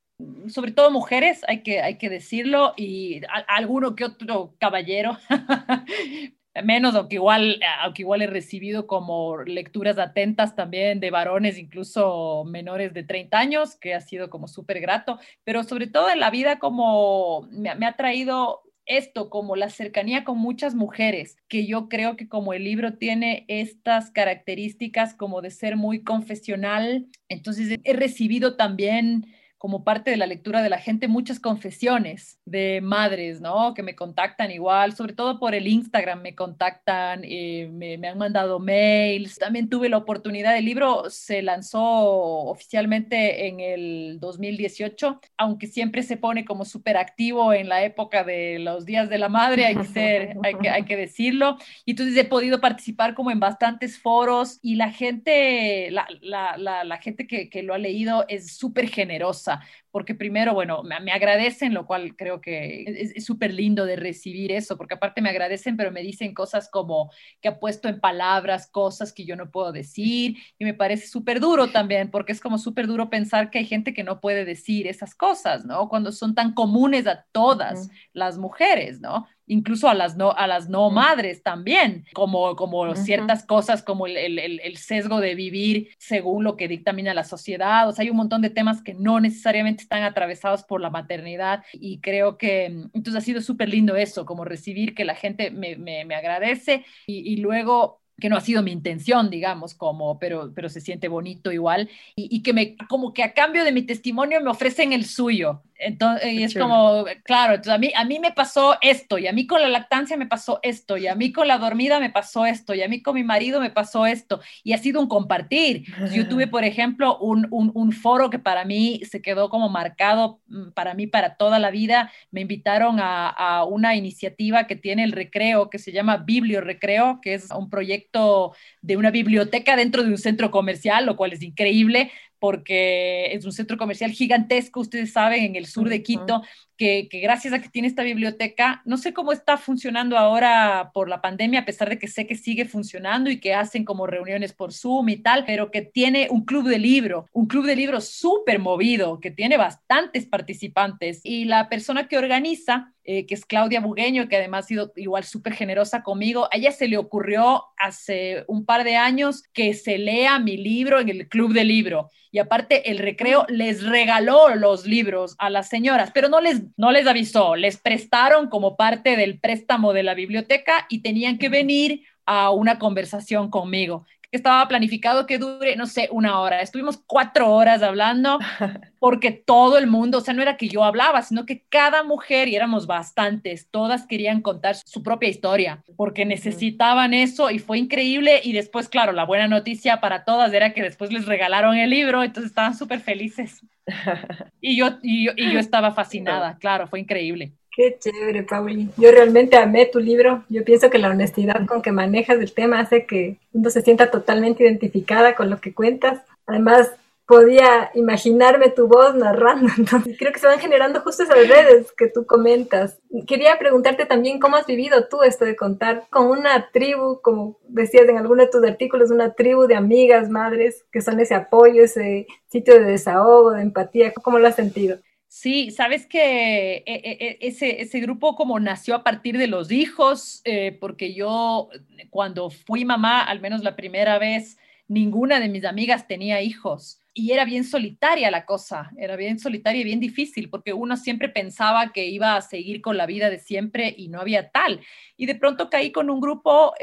[0.47, 5.17] sobre todo mujeres, hay que, hay que decirlo, y alguno que otro caballero,
[6.63, 12.93] menos, aunque igual, aunque igual he recibido como lecturas atentas también de varones, incluso menores
[12.93, 16.59] de 30 años, que ha sido como súper grato, pero sobre todo en la vida
[16.59, 22.15] como me, me ha traído esto, como la cercanía con muchas mujeres, que yo creo
[22.17, 28.55] que como el libro tiene estas características como de ser muy confesional, entonces he recibido
[28.57, 29.25] también
[29.61, 33.75] como parte de la lectura de la gente muchas confesiones de madres, ¿no?
[33.75, 38.17] Que me contactan igual, sobre todo por el Instagram me contactan, eh, me, me, han
[38.17, 39.37] mandado mails.
[39.37, 46.17] También tuve la oportunidad, el libro se lanzó oficialmente en el 2018, aunque siempre se
[46.17, 49.83] pone como súper activo en la época de los días de la madre, hay que,
[49.83, 51.59] ser, hay, que, hay que decirlo.
[51.85, 56.83] Y entonces he podido participar como en bastantes foros y la gente, la, la, la,
[56.83, 59.61] la gente que, que lo ha leído es súper generosa cosa,
[59.91, 64.77] porque primero, bueno, me, agradecen, lo cual creo que es súper lindo de recibir eso,
[64.77, 69.11] porque aparte me agradecen, pero me dicen cosas como que ha puesto en palabras cosas
[69.13, 72.87] que yo no puedo decir, y me parece súper duro también, porque es como súper
[72.87, 75.89] duro pensar que hay gente que no puede decir esas cosas, ¿no?
[75.89, 79.27] Cuando son tan comunes a todas las mujeres, ¿no?
[79.51, 84.15] incluso a las no, a las no madres también, como, como ciertas cosas como el,
[84.15, 87.89] el, el, sesgo de vivir según lo que dictamina la sociedad.
[87.89, 91.63] O sea, hay un montón de temas que no necesariamente están atravesados por la maternidad
[91.73, 95.75] y creo que entonces ha sido súper lindo eso, como recibir que la gente me,
[95.75, 100.81] me, agradece y, luego que no ha sido mi intención, digamos, como, pero, pero se
[100.81, 104.93] siente bonito igual, y, que me, como que a cambio de mi testimonio me ofrecen
[104.93, 105.63] el suyo.
[105.81, 109.33] Entonces, y es como, claro, entonces a mí, a mí me pasó esto, y a
[109.33, 112.45] mí con la lactancia me pasó esto, y a mí con la dormida me pasó
[112.45, 115.85] esto, y a mí con mi marido me pasó esto, y ha sido un compartir.
[116.13, 120.39] Yo tuve, por ejemplo, un, un, un, foro que para mí se quedó como marcado,
[120.47, 122.11] mm, para mí, para toda la vida.
[122.29, 127.19] Me invitaron a, a una iniciativa que tiene el recreo, que se llama Biblio Recreo,
[127.21, 131.41] que es un proyecto de una biblioteca dentro de un centro comercial, lo cual es
[131.41, 136.41] increíble, porque es un centro comercial gigantesco, ustedes saben, en el sur de Quito,
[136.81, 141.21] que, gracias a que tiene esta biblioteca, no sé cómo está funcionando ahora por la
[141.21, 144.73] pandemia, a pesar de que sé que sigue funcionando y que hacen como reuniones por
[144.73, 148.57] Zoom y tal, pero que tiene un club de libro, un club de libros súper
[148.57, 151.21] movido, que tiene bastantes participantes.
[151.23, 155.23] Y la persona que organiza, eh, que es Claudia Bugueño, que además ha sido igual
[155.23, 159.99] súper generosa conmigo, a ella se le ocurrió hace un par de años que se
[159.99, 162.09] lea mi libro en el club de libro.
[162.33, 166.91] Y aparte, el recreo les regaló los libros a las señoras, pero no les no
[166.91, 172.03] les avisó, les prestaron como parte del préstamo de la biblioteca y tenían que venir
[172.25, 176.61] a una conversación conmigo estaba planificado que dure, no sé, una hora.
[176.61, 178.39] Estuvimos cuatro horas hablando
[178.99, 182.47] porque todo el mundo, o sea, no era que yo hablaba, sino que cada mujer,
[182.47, 188.41] y éramos bastantes, todas querían contar su propia historia porque necesitaban eso y fue increíble.
[188.43, 192.23] Y después, claro, la buena noticia para todas era que después les regalaron el libro,
[192.23, 193.61] entonces estaban súper felices.
[194.63, 197.53] Y yo, y yo, y yo estaba fascinada, claro, fue increíble.
[197.73, 198.89] Qué chévere, Pauli.
[198.97, 200.43] Yo realmente amé tu libro.
[200.49, 204.11] Yo pienso que la honestidad con que manejas el tema hace que uno se sienta
[204.11, 206.21] totalmente identificada con lo que cuentas.
[206.45, 206.91] Además,
[207.31, 212.09] podía imaginarme tu voz narrando, entonces creo que se van generando justo esas redes que
[212.09, 212.99] tú comentas.
[213.25, 218.09] Quería preguntarte también cómo has vivido tú esto de contar con una tribu, como decías
[218.09, 222.27] en alguno de tus artículos, una tribu de amigas, madres, que son ese apoyo, ese
[222.49, 224.11] sitio de desahogo, de empatía.
[224.13, 224.97] ¿Cómo lo has sentido?
[225.33, 229.71] Sí, sabes que eh, eh, eh, ese, ese grupo como nació a partir de los
[229.71, 230.43] hijos,
[230.81, 231.69] porque yo
[232.09, 234.57] cuando fui mamá, al menos la primera vez,
[234.89, 239.79] ninguna de mis amigas tenía hijos y era bien solitaria la cosa, era bien solitaria
[239.79, 243.39] y bien difícil, porque uno siempre pensaba que iba a seguir con la vida de
[243.39, 244.81] siempre y no había tal.
[245.15, 246.73] Y de pronto caí con un grupo,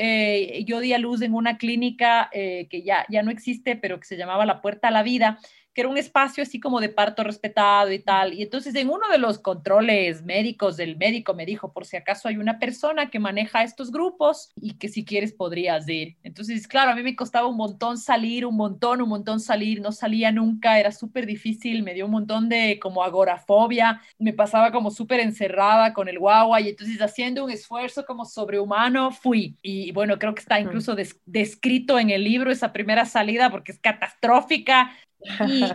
[0.64, 4.16] yo di a luz en una clínica que ya, ya no existe, pero que se
[4.16, 5.38] llamaba La Puerta a la Vida,
[5.78, 8.34] que era un espacio así como de parto respetado y tal.
[8.34, 12.26] Y entonces en uno de los controles médicos del médico me dijo, por si acaso
[12.26, 16.16] hay una persona que maneja estos grupos y que si quieres podrías ir.
[16.24, 19.92] Entonces, claro, a mí me costaba un montón salir, un montón, un montón salir, no
[19.92, 24.90] salía nunca, era súper difícil, me dio un montón de como agorafobia, me pasaba como
[24.90, 29.56] súper encerrada con el guagua y entonces haciendo un esfuerzo como sobrehumano fui.
[29.62, 33.78] Y bueno, creo que está incluso descrito en el libro esa primera salida porque es
[33.78, 34.90] catastrófica,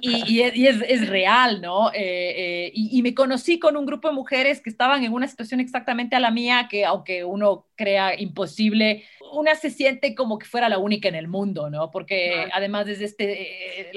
[0.02, 1.92] y, es, real, ¿no?
[1.92, 1.96] Eh,
[2.68, 6.16] eh, y, me conocí con un grupo de mujeres que estaban en una situación exactamente
[6.16, 9.04] a la mía, que aunque uno crea imposible,
[9.34, 11.92] una se siente como que fuera la única en el mundo, ¿no?
[11.92, 13.92] Porque además desde este, eh,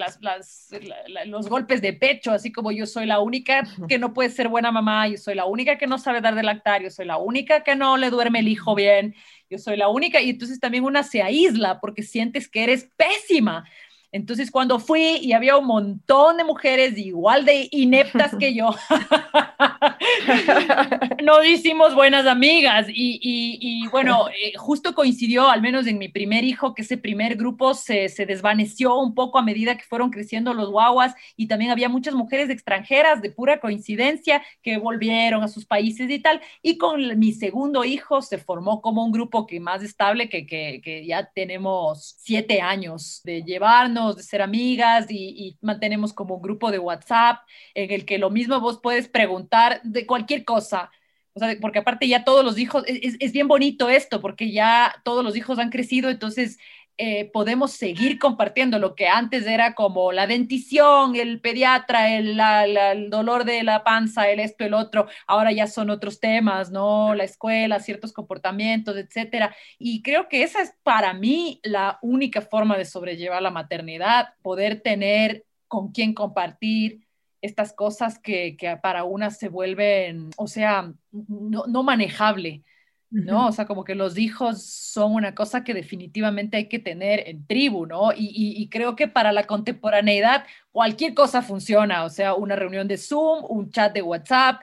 [1.26, 4.72] los golpes de pecho, así como yo soy la única que no puede ser buena
[4.72, 7.62] mamá, yo soy la única que no sabe dar de lactar, yo soy la única
[7.62, 9.14] que no le duerme el hijo bien,
[9.48, 13.64] yo soy la única, y entonces también una se aísla porque sientes que eres pésima
[14.12, 18.74] entonces, cuando fui y había un montón de mujeres igual de ineptas que yo,
[21.24, 22.86] nos hicimos buenas amigas.
[22.88, 27.74] Y, bueno, eh, justo coincidió, al menos en mi primer hijo, que ese primer grupo
[27.74, 31.14] se, se, desvaneció un poco a medida que fueron creciendo los guaguas.
[31.36, 36.20] Y también había muchas mujeres extranjeras de pura coincidencia que volvieron a sus países y
[36.20, 36.40] tal.
[36.62, 40.80] Y con mi segundo hijo se formó como un grupo que más estable, que, que,
[40.82, 46.70] que ya tenemos siete años de llevarnos de ser amigas y, mantenemos como un grupo
[46.70, 47.40] de WhatsApp
[47.74, 50.90] en el que lo mismo vos puedes preguntar de cualquier cosa.
[51.34, 54.94] O sea, porque aparte ya todos los hijos, es, es bien bonito esto, porque ya
[55.04, 56.58] todos los hijos han crecido, entonces
[56.98, 63.10] eh, podemos seguir compartiendo lo que antes era como la dentición, el pediatra, el, el,
[63.10, 67.14] dolor de la panza, el esto, el otro, ahora ya son otros temas, ¿no?
[67.14, 69.54] La escuela, ciertos comportamientos, etcétera.
[69.78, 74.80] Y creo que esa es para mí la única forma de sobrellevar la maternidad, poder
[74.80, 77.06] tener con quién compartir
[77.42, 82.62] estas cosas que, que para unas se vuelven, o sea, no, no manejable.
[83.10, 83.48] ¿No?
[83.48, 87.46] O sea, como que los hijos son una cosa que definitivamente hay que tener en
[87.46, 88.12] tribu, ¿no?
[88.12, 90.44] Y, y, creo que para la contemporaneidad
[90.76, 94.60] cualquier cosa funciona, o sea, una reunión de Zoom, un chat de WhatsApp,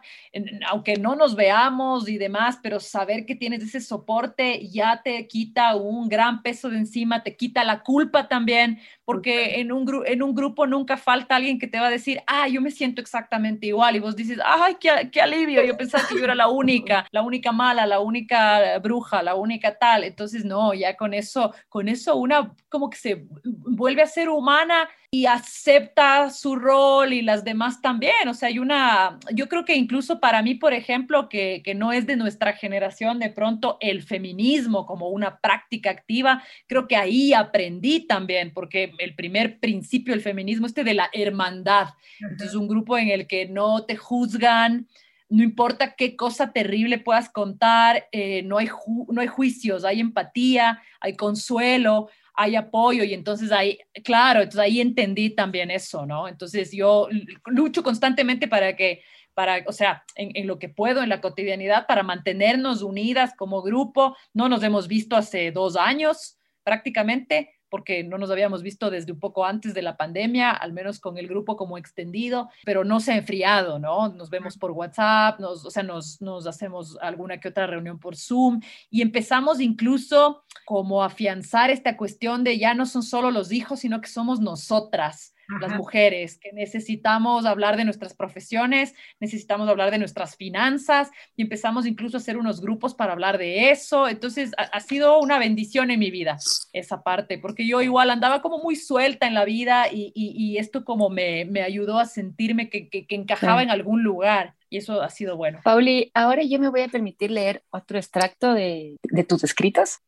[0.70, 5.76] aunque no nos veamos y demás, pero saber que tienes ese soporte ya te quita
[5.76, 10.36] un gran peso de encima, te quita la culpa también, porque en un, en un
[10.36, 13.96] grupo nunca falta alguien que te va a decir, ah, yo me siento exactamente igual,
[13.96, 17.24] y vos dices, ay, qué, qué alivio, yo pensaba que yo era la única, la
[17.24, 22.18] única mala, la única bruja, la única tal, entonces no, ya con eso, con eso
[22.18, 27.82] una como que se vuelve a ser humana y acepta su rol y las demás
[27.82, 28.28] también.
[28.28, 31.92] O sea, hay una, yo creo que incluso para mí, por ejemplo, que, que, no
[31.92, 37.34] es de nuestra generación, de pronto el feminismo como una práctica activa, creo que ahí
[37.34, 41.90] aprendí también, porque el primer principio del feminismo, este de la hermandad,
[42.20, 44.88] entonces un grupo en el que no te juzgan,
[45.30, 48.70] no importa qué cosa terrible puedas contar, eh, no, hay
[49.08, 54.82] no hay juicios, hay empatía, hay consuelo, hay apoyo y entonces ahí, claro, entonces ahí
[54.82, 56.28] entendí también eso, ¿no?
[56.28, 57.08] Entonces yo
[57.46, 59.02] lucho constantemente para que,
[59.34, 63.62] para, o sea, en, en, lo que puedo en la cotidianidad para mantenernos unidas como
[63.62, 64.16] grupo.
[64.34, 69.20] No nos hemos visto hace dos años prácticamente, porque no nos habíamos visto desde un
[69.20, 73.14] poco antes de la pandemia, al menos con el grupo como extendido, pero no se
[73.14, 74.10] ha enfriado, ¿no?
[74.10, 78.16] Nos vemos por WhatsApp, nos, o sea, nos, nos hacemos alguna que otra reunión por
[78.16, 83.52] Zoom y empezamos incluso como a afianzar esta cuestión de ya no son solo los
[83.52, 89.92] hijos, sino que somos nosotras las mujeres, que necesitamos hablar de nuestras profesiones, necesitamos hablar
[89.92, 94.08] de nuestras finanzas y empezamos incluso a hacer unos grupos para hablar de eso.
[94.08, 96.38] Entonces ha, sido una bendición en mi vida
[96.72, 100.84] esa parte, porque yo igual andaba como muy suelta en la vida y, y, esto
[100.86, 104.56] como me, me, ayudó a sentirme que, que, encajaba en algún lugar.
[104.70, 105.60] Y eso ha sido bueno.
[105.64, 110.00] Pauli, ahora yo me voy a permitir leer otro extracto de, de tus escritos.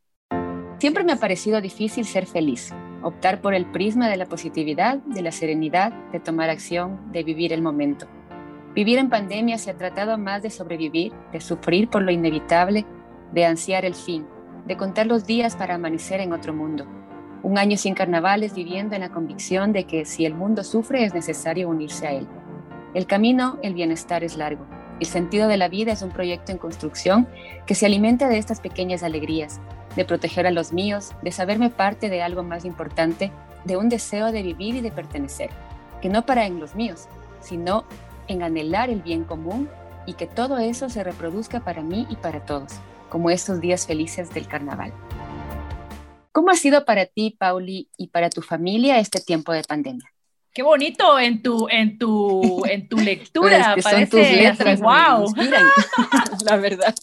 [0.79, 2.73] Siempre me ha parecido difícil ser feliz
[3.05, 7.53] optar por el prisma de la positividad, de la serenidad, de tomar acción, de vivir
[7.53, 8.07] el momento.
[8.73, 12.83] Vivir en pandemia se ha tratado más de sobrevivir, de sufrir por lo inevitable,
[13.31, 14.25] de ansiar el fin,
[14.65, 16.87] de contar los días para amanecer en otro mundo.
[17.43, 21.13] Un año sin carnavales viviendo en la convicción de que si el mundo sufre es
[21.13, 22.27] necesario unirse a él.
[22.95, 24.65] El camino, el bienestar es largo.
[24.99, 27.27] El sentido de la vida es un proyecto en construcción
[27.67, 29.61] que se alimenta de estas pequeñas alegrías,
[29.95, 33.31] de proteger a los míos, de saberme parte de algo más importante,
[33.63, 35.49] de un deseo de vivir y de pertenecer,
[36.01, 37.07] que no para en los míos,
[37.41, 37.85] sino
[38.27, 39.69] en anhelar el bien común
[40.05, 42.73] y que todo eso se reproduzca para mí y para todos,
[43.09, 44.93] como estos días felices del carnaval.
[46.31, 50.14] ¿Cómo ha sido para ti, Pauli, y para tu familia este tiempo de pandemia?
[50.55, 53.75] Qué bonito en tu, en tu, en tu lectura.
[53.83, 55.25] Parece tus letras, wow.
[56.45, 56.95] la verdad.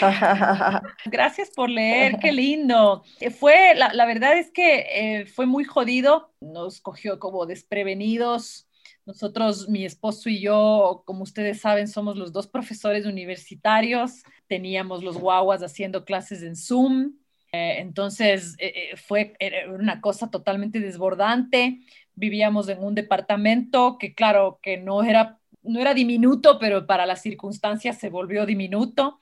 [1.04, 3.04] Gracias por leer, qué lindo.
[3.38, 8.70] Fue, la, la verdad es que eh, fue muy jodido, nos cogió como desprevenidos.
[9.04, 14.22] Nosotros, mi esposo y yo, como ustedes saben, somos los dos profesores universitarios.
[14.46, 17.18] Teníamos los guaguas haciendo clases en Zoom.
[17.52, 19.34] Eh, entonces, eh, fue
[19.68, 21.80] una cosa totalmente desbordante
[22.14, 27.22] vivíamos en un departamento que claro, que no era, no era diminuto, pero para las
[27.22, 29.18] circunstancias se volvió diminuto.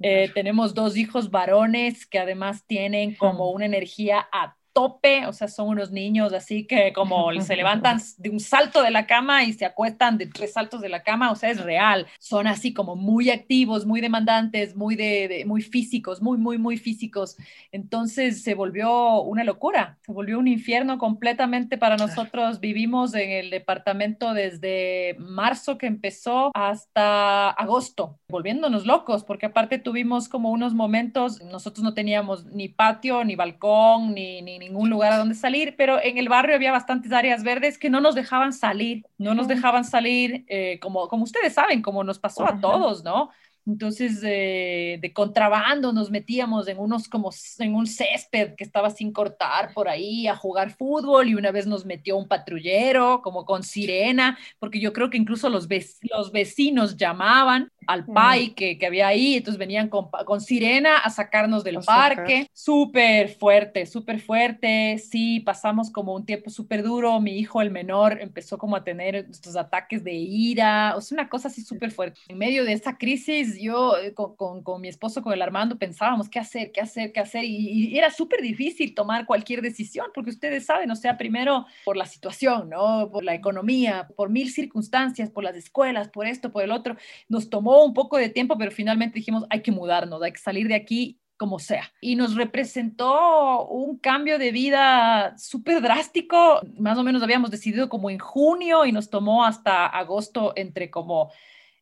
[0.00, 5.48] Eh, tenemos dos hijos varones que además tienen como una energía a tope, o sea,
[5.48, 9.52] son unos niños así que como se levantan de un salto de la cama y
[9.52, 12.06] se acuestan de tres saltos de la cama, o sea, es real.
[12.18, 17.36] Son así como muy activos, muy demandantes, muy de, muy físicos, muy muy muy físicos.
[17.72, 22.60] Entonces se volvió una locura, se volvió un infierno completamente para nosotros.
[22.60, 30.28] Vivimos en el departamento desde marzo que empezó hasta agosto, volviéndonos locos, porque aparte tuvimos
[30.28, 35.18] como unos momentos, nosotros no teníamos ni patio, ni balcón, ni, ni ningún lugar a
[35.18, 39.04] donde salir, pero en el barrio había bastantes áreas verdes que no nos dejaban salir,
[39.18, 43.30] no nos dejaban salir, eh, como, como ustedes saben, como nos pasó a todos, ¿no?
[43.66, 49.72] Entonces, de contrabando nos metíamos en unos como en un césped que estaba sin cortar
[49.74, 54.38] por ahí a jugar fútbol y una vez nos metió un patrullero como con sirena,
[54.58, 55.68] porque yo creo que incluso los,
[56.02, 61.10] los vecinos llamaban al PAI que, que, había ahí, entonces venían con, con sirena a
[61.10, 62.48] sacarnos del parque.
[62.52, 64.98] Súper fuerte, súper fuerte.
[64.98, 67.20] Sí, pasamos como un tiempo súper duro.
[67.20, 71.28] Mi hijo, el menor, empezó como a tener estos ataques de ira, o sea, una
[71.28, 72.20] cosa así súper fuerte.
[72.28, 75.78] En medio de esa crisis, yo eh, con, con, con, mi esposo, con el Armando,
[75.78, 80.06] pensábamos qué hacer, qué hacer, qué hacer, y, y era súper difícil tomar cualquier decisión,
[80.14, 83.10] porque ustedes saben, o sea, primero por la situación, ¿no?
[83.10, 86.96] Por la economía, por mil circunstancias, por las escuelas, por esto, por el otro,
[87.28, 90.68] nos tomó un poco de tiempo, pero finalmente dijimos, hay que mudarnos, hay que salir
[90.68, 91.90] de aquí como sea.
[92.02, 96.60] Y nos representó un cambio de vida súper drástico.
[96.78, 101.32] Más o menos habíamos decidido como en junio y nos tomó hasta agosto entre como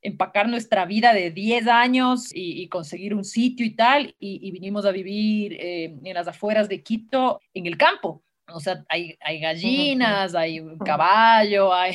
[0.00, 4.14] empacar nuestra vida de 10 años y, conseguir un sitio y tal.
[4.20, 8.22] Y, vinimos a vivir eh, en las afueras de Quito, en el campo.
[8.52, 11.94] O sea, hay, hay gallinas, hay un caballo, hay...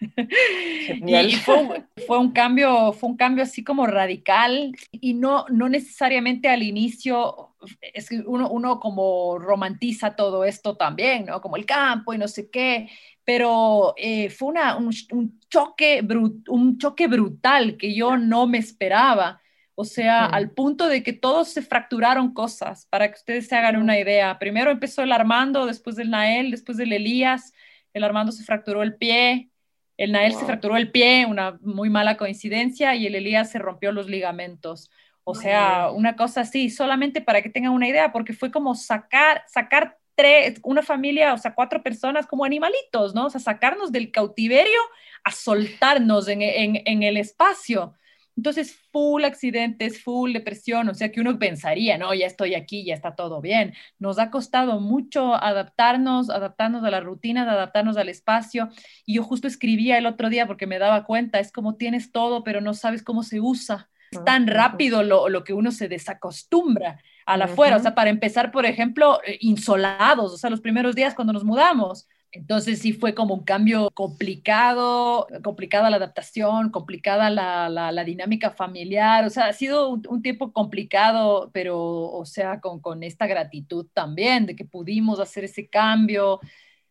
[1.06, 6.48] y fue, fue, un cambio, fue un cambio así como radical y no, no necesariamente
[6.48, 11.40] al inicio, es que uno, uno como romantiza todo esto también, ¿no?
[11.40, 12.88] Como el campo y no sé qué,
[13.24, 16.06] pero eh, fue una, un, un, choque
[16.48, 19.40] un choque brutal que yo no me esperaba
[19.80, 23.76] o sea, al punto de que todos se fracturaron cosas, para que ustedes se hagan
[23.76, 24.38] una idea.
[24.38, 27.54] Primero empezó el Armando, después del Nael, después del Elías.
[27.94, 29.48] El Armando se fracturó el pie,
[29.96, 33.90] el Nael se fracturó el pie, una muy mala coincidencia, y el Elías se rompió
[33.90, 34.90] los ligamentos.
[35.24, 39.44] O sea, una cosa así, solamente para que tengan una idea, porque fue como sacar,
[39.48, 43.26] sacar tres, una familia, o sea, cuatro personas como animalitos, ¿no?
[43.26, 44.80] O sea, sacarnos del cautiverio
[45.24, 47.94] a soltarnos en, en, en el espacio.
[48.40, 52.94] Entonces, full accidentes, full depresión, o sea que uno pensaría, no, ya estoy aquí, ya
[52.94, 53.74] está todo bien.
[53.98, 58.70] Nos ha costado mucho adaptarnos, adaptarnos a la rutina, adaptarnos al espacio.
[59.04, 62.42] Y yo justo escribía el otro día porque me daba cuenta, es como tienes todo,
[62.42, 63.90] pero no sabes cómo se usa.
[64.10, 67.76] Es tan rápido lo, lo que uno se desacostumbra a la afuera.
[67.76, 71.44] O sea, para empezar, por ejemplo, eh, insolados, o sea, los primeros días cuando nos
[71.44, 78.50] mudamos entonces sí fue como un cambio complicado, complicada la adaptación, complicada la, la, dinámica
[78.50, 83.86] familiar, o sea, ha sido un, tiempo complicado, pero, o sea, con, con esta gratitud
[83.92, 86.40] también de que pudimos hacer ese cambio,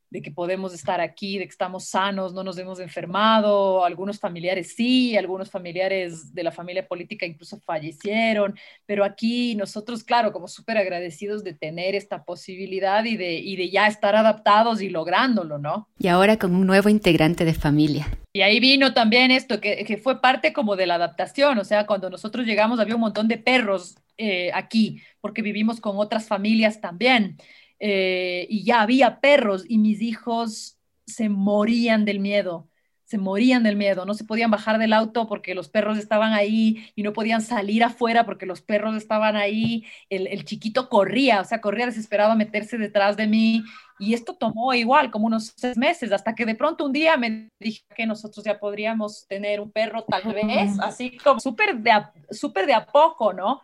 [0.09, 4.73] de que podemos estar aquí, de que estamos sanos, no nos hemos enfermado, algunos familiares
[4.75, 8.55] sí, algunos familiares de la familia política incluso fallecieron,
[8.85, 13.69] pero aquí nosotros, claro, como súper agradecidos de tener esta posibilidad y de, y de
[13.69, 15.87] ya estar adaptados y lográndolo, ¿no?
[15.99, 18.07] Y ahora con un nuevo integrante de familia.
[18.33, 21.85] Y ahí vino también esto, que, que fue parte como de la adaptación, o sea,
[21.85, 26.81] cuando nosotros llegamos había un montón de perros eh, aquí, porque vivimos con otras familias
[26.81, 27.37] también.
[27.79, 32.67] Eh, y ya había perros y mis hijos se morían del miedo,
[33.05, 36.91] se morían del miedo, no se podían bajar del auto porque los perros estaban ahí
[36.95, 41.61] y no podían salir afuera porque los perros estaban ahí, el, chiquito corría, o sea,
[41.61, 43.63] corría desesperado a meterse detrás de mí
[43.97, 47.49] y esto tomó igual como unos seis meses hasta que de pronto un día me
[47.59, 51.91] dije que nosotros ya podríamos tener un perro tal vez, así como súper de,
[52.29, 53.61] súper de a poco, ¿no?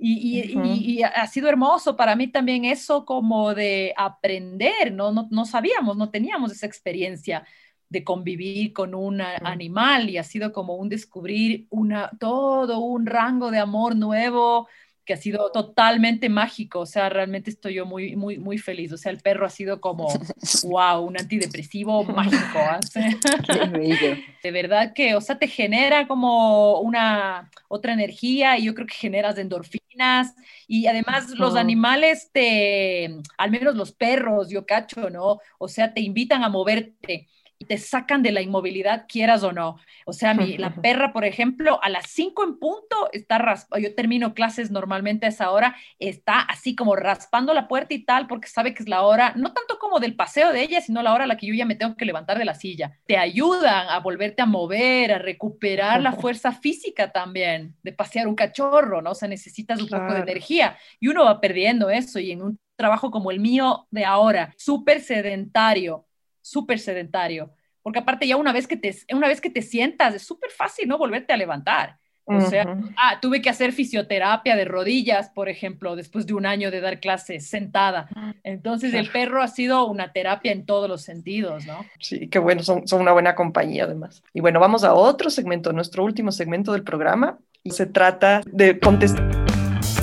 [0.00, 5.12] Y, ha sido hermoso para mí también eso como de aprender, ¿no?
[5.12, 7.44] No, no sabíamos, no teníamos esa experiencia.
[7.90, 13.50] de convivir con un animal y ha sido como un descubrir una, todo un rango
[13.50, 14.68] de amor nuevo
[15.08, 18.98] que ha sido totalmente mágico, o sea, realmente estoy yo muy, muy, muy feliz, o
[18.98, 20.06] sea, el perro ha sido como,
[20.64, 22.58] wow, un antidepresivo mágico,
[22.94, 24.22] ¿eh?
[24.42, 28.96] de verdad que, o sea, te genera como una otra energía y yo creo que
[28.96, 30.34] generas endorfinas
[30.66, 35.40] y además los animales te, al menos los perros, yo cacho, ¿no?
[35.56, 37.28] O sea, te invitan a moverte
[37.64, 39.76] te sacan de la inmovilidad, quieras o no.
[40.06, 43.94] O sea, mi, la perra, por ejemplo, a las 5 en punto está raspando, yo
[43.94, 48.48] termino clases normalmente a esa hora, está así como raspando la puerta y tal, porque
[48.48, 51.24] sabe que es la hora, no tanto como del paseo de ella, sino la hora
[51.24, 52.98] a la que yo ya me tengo que levantar de la silla.
[53.06, 58.34] Te ayudan a volverte a mover, a recuperar la fuerza física también, de pasear un
[58.34, 59.10] cachorro, ¿no?
[59.10, 62.58] O sea, necesitas un poco de energía y uno va perdiendo eso y en un
[62.76, 66.06] trabajo como el mío de ahora, súper sedentario,
[66.48, 70.22] súper sedentario, porque aparte ya una vez que te, una vez que te sientas, es
[70.22, 70.98] súper fácil, ¿no?
[70.98, 71.98] Volverte a levantar.
[72.30, 76.70] O sea, ah, tuve que hacer fisioterapia de rodillas, por ejemplo, después de un año
[76.70, 78.06] de dar clases sentada.
[78.42, 81.86] Entonces, el perro ha sido una terapia en todos los sentidos, ¿no?
[82.00, 84.22] Sí, qué bueno, son, son una buena compañía además.
[84.34, 87.38] Y bueno, vamos a otro segmento, nuestro último segmento del programa.
[87.62, 89.26] Y se trata de contestar.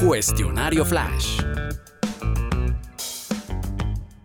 [0.04, 1.42] Cuestionario Flash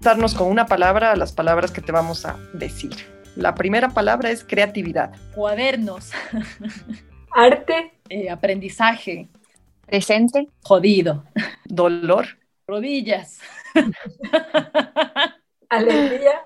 [0.01, 2.91] darnos con una palabra a las palabras que te vamos a decir.
[3.37, 5.13] La primera palabra es creatividad.
[5.35, 6.11] Cuadernos.
[7.31, 7.93] Arte.
[8.09, 9.29] Eh, aprendizaje.
[9.87, 10.49] Presente.
[10.63, 11.25] Jodido.
[11.65, 12.27] Dolor.
[12.67, 13.41] Rodillas.
[15.69, 16.43] Alegría.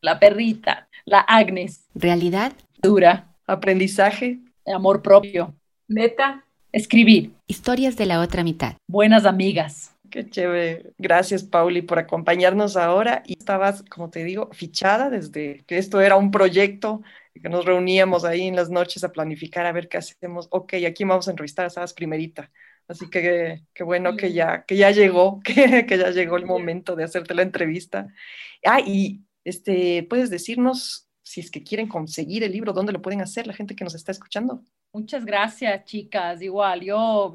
[0.00, 0.88] La perrita.
[1.04, 1.88] La Agnes.
[1.94, 2.52] Realidad.
[2.82, 3.34] Dura.
[3.46, 4.38] Aprendizaje.
[4.66, 5.54] Amor propio.
[5.88, 6.44] Meta.
[6.72, 7.32] Escribir.
[7.48, 8.76] Historias de la otra mitad.
[8.86, 9.92] Buenas amigas.
[10.10, 10.92] Qué chévere.
[10.98, 13.22] Gracias, Pauli, por acompañarnos ahora.
[13.26, 17.02] Y estabas, como te digo, fichada desde que esto era un proyecto,
[17.40, 20.48] que nos reuníamos ahí en las noches a planificar a ver qué hacemos.
[20.50, 22.50] Ok, aquí vamos a entrevistar, estabas primerita.
[22.88, 26.96] Así que qué bueno que ya, que ya llegó, que, que ya llegó el momento
[26.96, 28.08] de hacerte la entrevista.
[28.64, 33.20] Ah, y este, ¿puedes decirnos si es que quieren conseguir el libro, dónde lo pueden
[33.20, 34.64] hacer la gente que nos está escuchando?
[34.92, 36.42] Muchas gracias, chicas.
[36.42, 37.32] Igual, yo,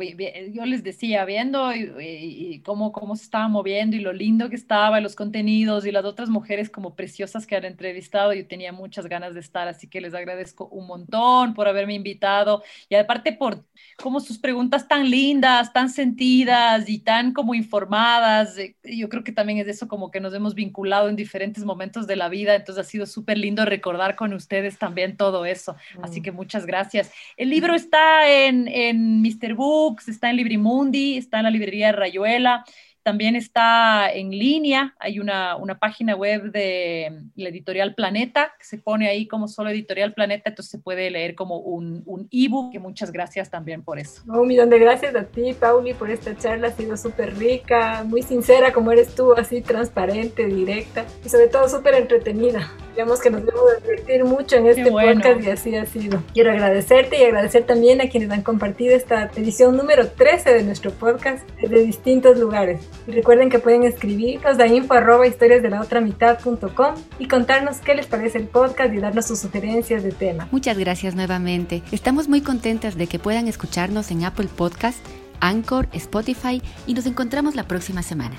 [0.51, 4.99] yo les decía, viendo y, cómo, cómo se estaba moviendo y lo lindo que estaba,
[4.99, 9.35] los contenidos y las otras mujeres como preciosas que han entrevistado, yo tenía muchas ganas
[9.35, 13.63] de estar, así que les agradezco un montón por haberme invitado y aparte por
[13.97, 18.57] como sus preguntas tan lindas, tan sentidas y tan como informadas.
[18.57, 22.05] Eh, yo creo que también es eso como que nos hemos vinculado en diferentes momentos
[22.05, 25.77] de la vida, entonces ha sido súper lindo recordar con ustedes también todo eso.
[26.01, 26.23] Así mm.
[26.23, 27.13] que muchas gracias.
[27.45, 29.53] El libro está en, en Mr.
[29.53, 32.65] Books, está en Librimundi, está en la librería Rayuela.
[33.05, 38.79] También está en línea, hay una, una, página web de la editorial Planeta, que se
[38.79, 42.79] pone ahí como solo editorial Planeta, entonces se puede leer como un, un ebook, que
[42.79, 44.23] muchas gracias también por eso.
[44.25, 48.23] Un millón de gracias a ti, Pauli, por esta charla, ha sido súper rica, muy
[48.23, 52.71] sincera como eres tú, así transparente, directa y sobre todo súper entretenida.
[52.95, 56.23] Digamos que nos debemos divertir mucho en este podcast y así ha sido.
[56.33, 60.91] Quiero agradecerte y agradecer también a quienes han compartido esta edición número 13 de nuestro
[60.91, 62.87] podcast de distintos lugares.
[63.07, 67.77] Y recuerden que pueden escribirnos a info arroba historias de la otra mitad.com y contarnos
[67.77, 70.47] qué les parece el podcast y darnos sus sugerencias de tema.
[70.51, 71.83] Muchas gracias nuevamente.
[71.91, 74.97] Estamos muy contentas de que puedan escucharnos en Apple Podcast,
[75.39, 78.35] Anchor, Spotify y nos encontramos la próxima semana.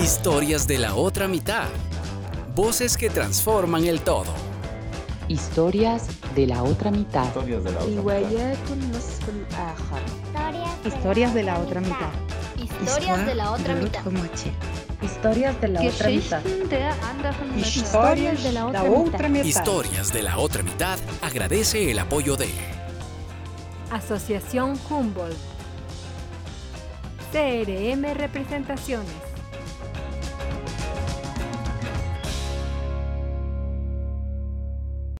[0.00, 1.68] Historias de la otra mitad.
[2.54, 4.32] Voces que transforman el todo.
[5.28, 7.26] Historias de la otra mitad.
[7.26, 7.64] Historias
[11.34, 12.35] de la otra mitad.
[12.66, 14.02] Historias de la otra mitad.
[15.02, 16.42] Historias de la otra mitad.
[17.56, 19.44] Historias de la otra mitad.
[19.44, 22.48] Historias de la otra mitad agradece el apoyo de
[23.90, 25.36] Asociación Humboldt.
[27.32, 29.25] CRM Representaciones.